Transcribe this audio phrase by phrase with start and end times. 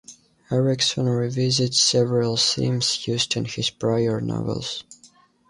[0.49, 4.83] Erikson revisits several themes used in his prior novels.